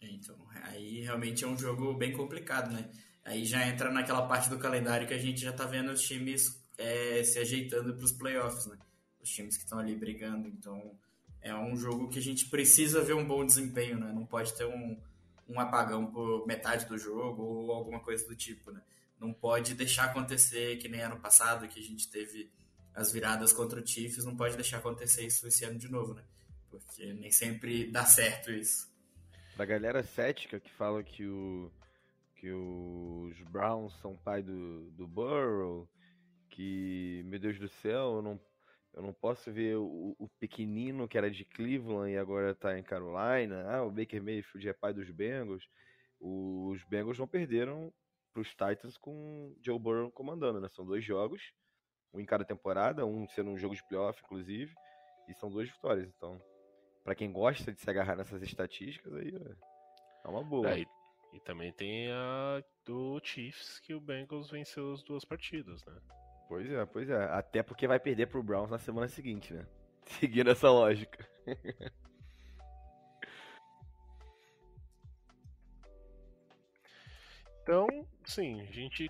[0.00, 2.90] Então, aí realmente é um jogo bem complicado, né?
[3.24, 6.60] Aí já entra naquela parte do calendário que a gente já tá vendo os times
[6.76, 8.76] é, se ajeitando para os playoffs, né?
[9.22, 10.48] Os times que estão ali brigando.
[10.48, 10.98] Então,
[11.40, 14.12] é um jogo que a gente precisa ver um bom desempenho, né?
[14.12, 14.98] Não pode ter um,
[15.48, 18.82] um apagão por metade do jogo ou alguma coisa do tipo, né?
[19.20, 22.50] Não pode deixar acontecer que nem ano passado, que a gente teve
[22.94, 26.22] as viradas contra o Chiefs, não pode deixar acontecer isso esse ano de novo, né?
[26.70, 28.90] Porque nem sempre dá certo isso.
[29.56, 31.70] Pra galera cética que fala que, o,
[32.36, 35.88] que os Browns são pai do, do Burrow,
[36.48, 38.40] que, meu Deus do céu, eu não,
[38.94, 42.82] eu não posso ver o, o pequenino que era de Cleveland e agora tá em
[42.82, 43.64] Carolina.
[43.68, 45.66] Ah, o Baker Mayfield é pai dos Bengals.
[46.20, 47.92] Os Bengals não perderam
[48.32, 50.68] pros Titans com Joe Burrow comandando, né?
[50.70, 51.42] São dois jogos,
[52.12, 54.74] um em cada temporada, um sendo um jogo de playoff, inclusive,
[55.28, 56.08] e são duas vitórias.
[56.16, 56.40] Então,
[57.02, 59.34] para quem gosta de se agarrar nessas estatísticas, aí
[60.24, 60.70] é uma boa.
[60.70, 60.86] É, e,
[61.32, 65.94] e, também tem a do Chiefs, que o Bengals venceu as duas partidas, né?
[66.48, 67.24] Pois é, pois é.
[67.24, 69.66] Até porque vai perder pro Browns na semana seguinte, né?
[70.20, 71.26] Seguindo essa lógica.
[77.62, 77.86] então,
[78.24, 79.08] sim, a gente.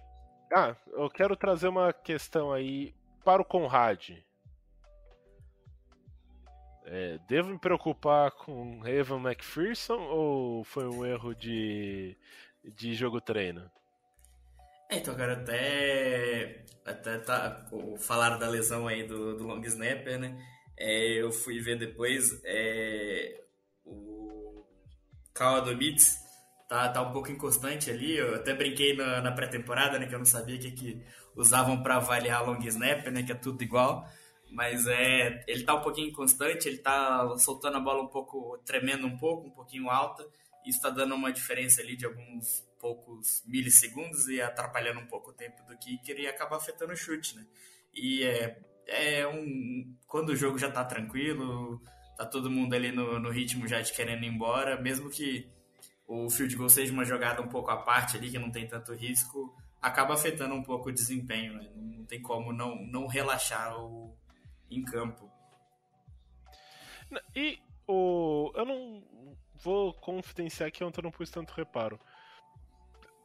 [0.55, 4.11] Ah, eu quero trazer uma questão aí para o Conrad.
[6.85, 12.15] É, devo me preocupar com Evan McPherson ou foi um erro de,
[12.63, 13.71] de jogo treino?
[14.91, 17.67] É, então, cara, até, até tá,
[17.99, 20.37] falaram da lesão aí do, do long snapper, né?
[20.77, 23.43] É, eu fui ver depois é,
[23.87, 24.67] o
[25.33, 26.22] Carl Domitz
[26.73, 28.17] tá, tá um pouco inconstante ali.
[28.17, 30.07] Eu até brinquei na, na pré-temporada, né?
[30.07, 31.03] Que eu não sabia o que, que
[31.37, 33.23] usavam para avaliar long snapper, né?
[33.23, 34.09] Que é tudo igual.
[34.51, 39.07] Mas é, ele tá um pouquinho inconstante, ele tá soltando a bola um pouco, tremendo
[39.07, 40.23] um pouco, um pouquinho alta.
[40.67, 45.35] Isso está dando uma diferença ali de alguns poucos milissegundos e atrapalhando um pouco o
[45.35, 47.47] tempo do kicker e acaba afetando o chute, né?
[47.95, 49.95] E é, é um.
[50.07, 51.83] Quando o jogo já tá tranquilo,
[52.17, 55.51] tá todo mundo ali no, no ritmo já de querendo ir embora, mesmo que
[56.13, 58.93] o field goal seja uma jogada um pouco à parte ali, que não tem tanto
[58.93, 61.71] risco, acaba afetando um pouco o desempenho, né?
[61.75, 64.15] Não tem como não, não relaxar o,
[64.71, 65.31] em campo.
[67.35, 68.53] E o.
[68.55, 69.03] Eu não
[69.55, 71.99] vou confidenciar que ontem eu não pus tanto reparo.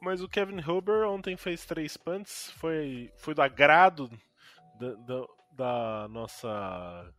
[0.00, 4.08] Mas o Kevin Huber ontem fez três punts, foi, foi do agrado
[4.78, 7.12] da, da, da nossa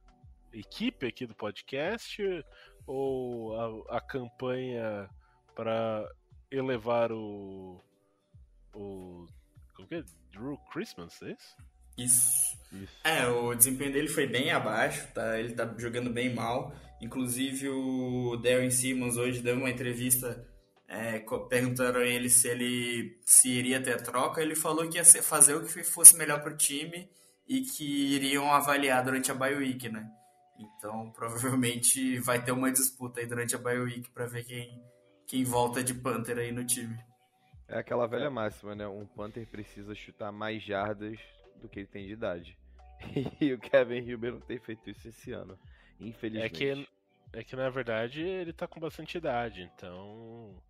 [0.52, 2.44] equipe aqui do podcast
[2.88, 5.10] ou a, a campanha
[5.60, 6.10] para
[6.50, 7.82] elevar o
[8.74, 9.26] o
[9.76, 10.04] como que é?
[10.32, 11.58] Drew Christmas, é isso?
[11.98, 12.58] Isso.
[12.72, 12.94] Isso.
[13.04, 15.38] É, o desempenho dele foi bem abaixo, tá?
[15.38, 16.74] Ele tá jogando bem mal.
[17.02, 20.48] Inclusive o Darren Simmons hoje deu uma entrevista
[20.88, 21.20] é,
[21.50, 24.42] perguntaram a ele se ele se iria ter troca.
[24.42, 27.10] Ele falou que ia fazer o que fosse melhor para o time
[27.46, 30.10] e que iriam avaliar durante a bye week, né?
[30.58, 34.82] Então provavelmente vai ter uma disputa aí durante a bye week para ver quem,
[35.30, 36.98] quem volta de Panther aí no time.
[37.68, 38.88] É aquela velha máxima, né?
[38.88, 41.20] Um Panther precisa chutar mais jardas
[41.62, 42.58] do que ele tem de idade.
[43.40, 45.58] E o Kevin Hilber não tem feito isso esse ano,
[46.00, 46.46] infelizmente.
[46.46, 46.90] É que,
[47.32, 50.62] é que na verdade ele tá com bastante idade, então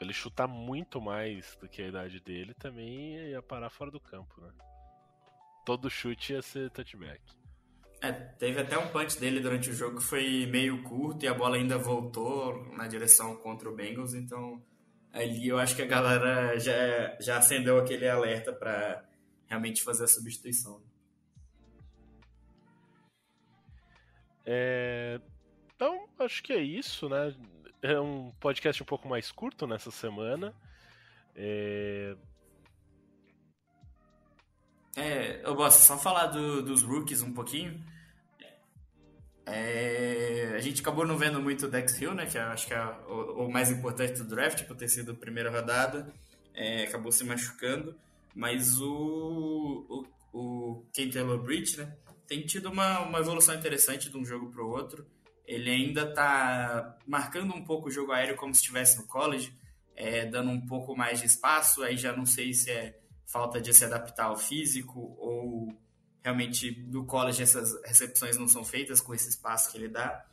[0.00, 4.40] ele chutar muito mais do que a idade dele também ia parar fora do campo,
[4.40, 4.52] né?
[5.64, 7.20] Todo chute ia ser touchback.
[8.02, 11.34] É, teve até um punch dele durante o jogo que foi meio curto e a
[11.34, 14.60] bola ainda voltou na direção contra o Bengals, então
[15.12, 19.08] ali eu acho que a galera já, já acendeu aquele alerta para
[19.46, 20.82] realmente fazer a substituição.
[24.44, 25.20] É,
[25.76, 27.32] então, acho que é isso, né?
[27.80, 30.52] É um podcast um pouco mais curto nessa semana.
[31.36, 32.16] É...
[34.96, 37.82] É, eu posso só falar do, dos rookies um pouquinho.
[39.44, 42.26] É, a gente acabou não vendo muito o Dex Hill, né?
[42.26, 45.14] Que eu acho que é o, o, mais importante do draft, por ter sido a
[45.14, 46.12] primeira rodada.
[46.54, 47.96] É, acabou se machucando.
[48.34, 51.96] Mas o, o, o Bridge, né?
[52.26, 55.06] Tem tido uma, uma evolução interessante de um jogo para o outro.
[55.46, 59.52] Ele ainda está marcando um pouco o jogo aéreo como se estivesse no college,
[59.96, 61.82] é, dando um pouco mais de espaço.
[61.82, 63.01] Aí já não sei se é
[63.32, 65.74] falta de se adaptar ao físico ou
[66.22, 70.24] realmente no college essas recepções não são feitas com esse espaço que ele dá,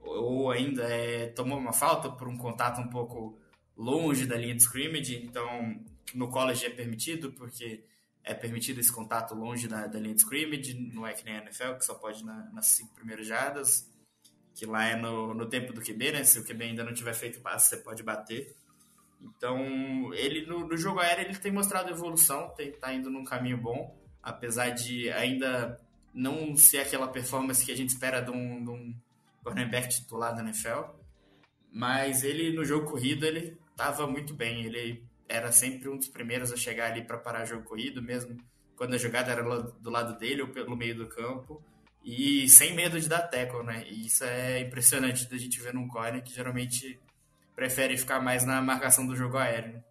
[0.00, 3.38] ou ainda é, tomou uma falta por um contato um pouco
[3.76, 5.78] longe da linha de scrimmage, então
[6.14, 7.84] no college é permitido, porque
[8.22, 11.42] é permitido esse contato longe da, da linha de scrimmage, não é que nem a
[11.42, 13.90] NFL, que só pode na, nas cinco primeiras jardas,
[14.54, 16.24] que lá é no, no tempo do QB, né?
[16.24, 18.56] Se o QB ainda não tiver feito passe, você pode bater.
[19.20, 23.96] Então, ele no, no jogo aéreo ele tem mostrado evolução, está indo num caminho bom
[24.26, 25.80] apesar de ainda
[26.12, 28.94] não ser aquela performance que a gente espera de um, de um
[29.44, 30.90] cornerback titular da NFL.
[31.72, 34.64] Mas ele, no jogo corrido, ele estava muito bem.
[34.64, 38.36] Ele era sempre um dos primeiros a chegar ali para parar o jogo corrido, mesmo
[38.74, 41.62] quando a jogada era do lado dele ou pelo meio do campo.
[42.04, 43.84] E sem medo de dar tackle, né?
[43.88, 46.98] E isso é impressionante da gente ver num corner que geralmente
[47.56, 49.82] prefere ficar mais na marcação do jogo aéreo.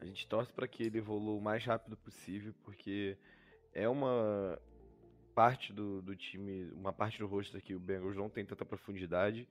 [0.00, 3.16] A gente torce para que ele evolua o mais rápido possível, porque
[3.72, 4.58] é uma
[5.34, 9.46] parte do, do time, uma parte do rosto que o Bengals não tem tanta profundidade.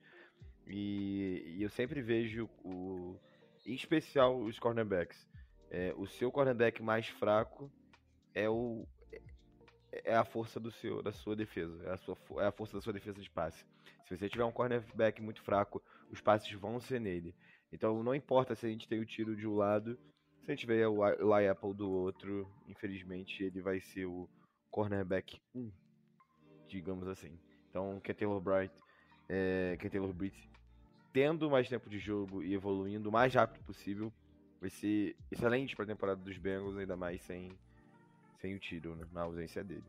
[0.66, 3.16] E, e eu sempre vejo, o,
[3.64, 5.28] em especial, os cornerbacks.
[5.70, 7.70] É, o seu cornerback mais fraco
[8.34, 8.86] é o
[10.04, 12.82] é a força do seu, da sua defesa, é a, sua, é a força da
[12.82, 13.64] sua defesa de passe.
[14.04, 15.80] Se você tiver um cornerback muito fraco,
[16.14, 17.34] os passes vão ser nele.
[17.70, 19.98] Então não importa se a gente tem o tiro de um lado
[20.44, 24.28] se a gente tiver o Eli Apple do outro, infelizmente ele vai ser o
[24.70, 25.72] cornerback 1,
[26.68, 27.38] digamos assim.
[27.70, 28.74] Então, Ken Taylor Bright,
[29.26, 30.14] é, Taylor
[31.14, 34.12] tendo mais tempo de jogo e evoluindo o mais rápido possível,
[34.60, 37.50] vai ser excelente para a temporada dos Bengals, ainda mais sem,
[38.38, 39.84] sem o tiro, né, na ausência dele.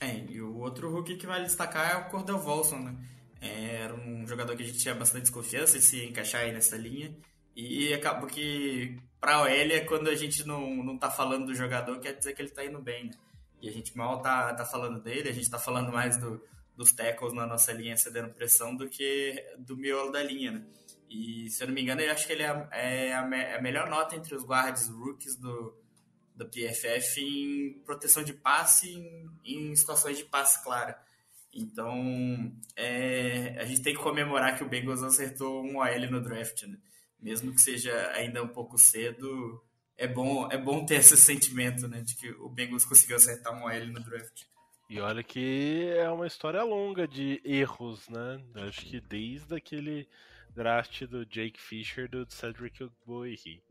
[0.00, 2.96] É, e o outro rookie que vale destacar é o Cordell Volson, né?
[3.44, 6.76] É, era um jogador que a gente tinha bastante desconfiança de se encaixar aí nessa
[6.76, 7.14] linha.
[7.54, 12.00] E acabou que pra OL é quando a gente não, não tá falando do jogador,
[12.00, 13.10] quer dizer que ele tá indo bem, né?
[13.60, 16.42] E a gente mal tá, tá falando dele, a gente tá falando mais do,
[16.76, 20.66] dos tackles na nossa linha cedendo pressão do que do miolo da linha, né?
[21.08, 23.56] E se eu não me engano, eu acho que ele é, é a, me, é
[23.56, 25.78] a, melhor nota entre os guards rookies do,
[26.34, 30.98] do PFF em proteção de passe em, em situações de passe clara.
[31.54, 36.64] Então, é, a gente tem que comemorar que o Bengals acertou um OL no draft,
[36.64, 36.76] né?
[37.24, 39.62] mesmo que seja ainda um pouco cedo,
[39.96, 43.64] é bom, é bom ter esse sentimento, né, de que o Bengals conseguiu acertar um
[43.64, 44.42] OL no draft.
[44.90, 48.44] E olha que é uma história longa de erros, né?
[48.66, 50.06] Acho que desde aquele
[50.54, 53.62] draft do Jake Fisher do Cedric Ogbuehi.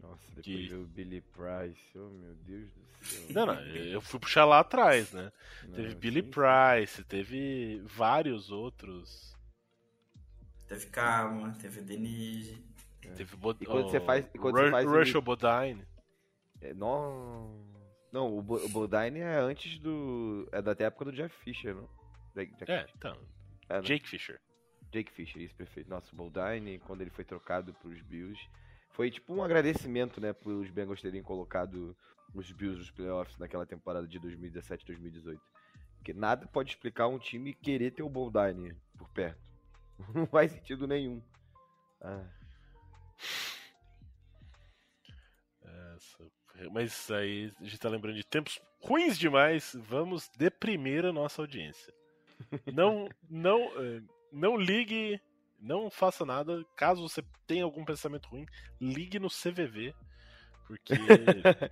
[0.00, 0.74] Nossa, depois que...
[0.74, 3.22] o Billy Price, oh meu Deus do céu.
[3.30, 5.32] Não, não, eu fui puxar lá atrás, né?
[5.64, 9.36] Não, teve Billy sim, Price, teve vários outros
[10.68, 12.62] Teve Calma, teve Denise.
[13.02, 13.10] É.
[13.12, 15.86] Teve Bod e quando oh, você faz, e quando Ru você faz Russell Bodine.
[16.60, 17.64] É, não,
[18.12, 20.48] não o, Bo o Bodine é antes do.
[20.50, 21.88] É da época do Jeff Fisher, não?
[22.34, 23.16] Jack é, então.
[23.68, 24.40] É, Jake Fisher.
[24.90, 25.88] Jake Fisher, isso, perfeito.
[25.88, 28.40] Nossa, o Bodine, quando ele foi trocado pros Bills,
[28.96, 31.94] foi tipo um agradecimento, né, os Bengals terem colocado
[32.32, 35.38] os Bills nos playoffs naquela temporada de 2017-2018.
[35.98, 39.52] Porque nada pode explicar um time querer ter o Bodine por perto.
[40.14, 41.22] Não faz sentido nenhum.
[42.00, 42.24] Ah.
[46.72, 49.76] Mas aí a gente tá lembrando de tempos ruins demais.
[49.78, 51.92] Vamos deprimir a nossa audiência.
[52.72, 55.20] Não, não, eh, não ligue,
[55.58, 56.64] não faça nada.
[56.76, 58.46] Caso você tenha algum pensamento ruim,
[58.80, 59.94] ligue no CVV,
[60.66, 60.94] porque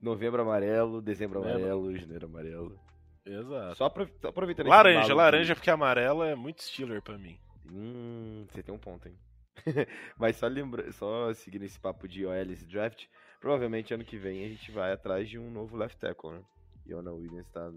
[0.00, 2.80] novembro amarelo, dezembro amarelo, janeiro amarelo.
[3.24, 3.76] Exato.
[3.76, 3.84] Só,
[4.28, 7.38] aproveitando Laranja, laranja, porque amarela é muito Steeler pra mim.
[7.70, 9.16] Hum, você tem um ponto, hein?
[10.18, 13.06] Mas só lembra, só seguindo esse papo de OLs draft,
[13.38, 16.42] provavelmente ano que vem a gente vai atrás de um novo left tackle, né?
[16.86, 17.70] Iona Williams está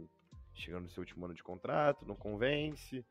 [0.53, 3.05] chegando no seu último ano de contrato, não convence,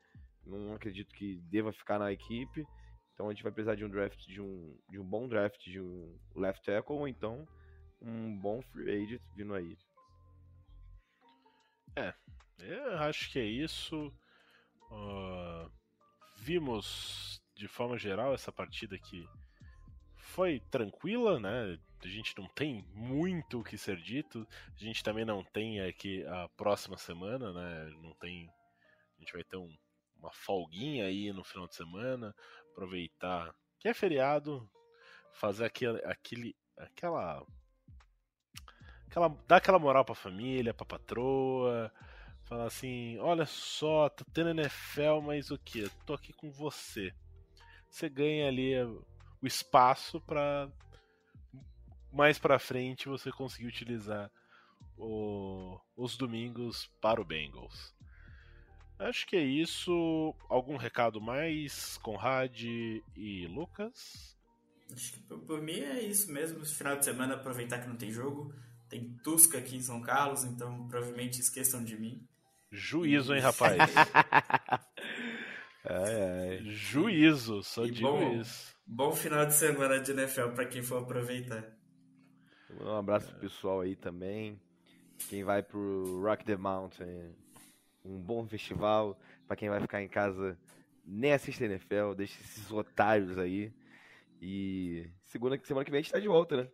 [0.44, 2.66] não acredito que deva ficar na equipe.
[3.14, 5.80] Então a gente vai precisar de um draft, de um, de um bom draft de
[5.80, 7.46] um left tackle, ou então
[8.00, 9.76] um bom free agent vindo aí.
[11.94, 12.14] É,
[12.58, 14.12] eu acho que é isso.
[14.90, 15.70] Uh,
[16.38, 19.28] vimos de forma geral essa partida que
[20.16, 21.78] foi tranquila, né?
[22.02, 24.46] A gente não tem muito o que ser dito.
[24.74, 27.90] A gente também não tem aqui a próxima semana, né?
[28.02, 28.48] Não tem.
[29.16, 29.72] A gente vai ter um,
[30.22, 32.34] uma folguinha aí no final de semana,
[32.70, 34.70] aproveitar que é feriado,
[35.32, 37.44] fazer aquele, aquele aquela
[39.06, 41.92] aquela dar aquela moral pra família, pra patroa,
[42.44, 45.88] falar assim, olha só, tá tendo NFL, mas o que?
[46.06, 47.12] Tô aqui com você.
[47.90, 50.70] Você ganha ali o espaço para
[52.12, 54.30] mais para frente você conseguir utilizar
[54.96, 57.94] o, os domingos para o Bengals.
[59.08, 60.34] Acho que é isso.
[60.48, 64.36] Algum recado mais, Conrad e Lucas?
[64.92, 66.62] Acho que por mim é isso mesmo.
[66.62, 68.54] Esse final de semana aproveitar que não tem jogo.
[68.88, 72.26] Tem Tusca aqui em São Carlos, então provavelmente esqueçam de mim.
[72.70, 73.78] Juízo, hein, rapaz?
[75.84, 76.60] é, é.
[76.64, 78.42] Juízo, só de bom,
[78.86, 81.64] Bom final de semana de NFL para quem for aproveitar.
[82.80, 84.60] Um abraço pro pessoal aí também.
[85.28, 87.34] Quem vai pro Rock the Mountain,
[88.04, 89.18] um bom festival.
[89.46, 90.58] Para quem vai ficar em casa,
[91.04, 93.72] nem assiste NFL, deixa esses otários aí.
[94.40, 96.68] E segunda semana que vem a gente tá de volta, né?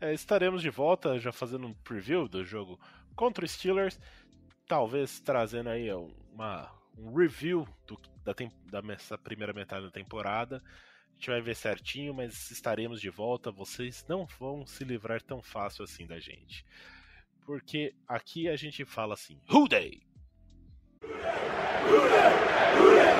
[0.00, 2.80] É, estaremos de volta já fazendo um preview do jogo
[3.14, 4.00] contra os Steelers,
[4.66, 5.90] talvez trazendo aí
[6.32, 8.34] uma, um review do, da,
[8.80, 10.62] da primeira metade da temporada.
[11.10, 13.50] A gente vai ver certinho, mas estaremos de volta.
[13.50, 16.64] Vocês não vão se livrar tão fácil assim da gente.
[17.44, 20.00] Porque aqui a gente fala assim: Who Day?
[21.02, 22.30] Who Day?
[22.74, 23.19] Who Day?